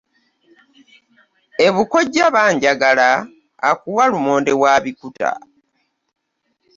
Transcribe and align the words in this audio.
E 1.65 1.67
bukojja 1.75 2.25
banjagala, 2.35 3.09
akuwa 3.69 4.03
lumonde 4.11 4.53
wa 4.61 4.73
bikuta. 4.83 5.31